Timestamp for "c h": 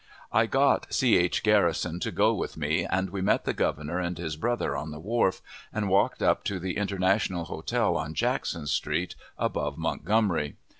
0.91-1.43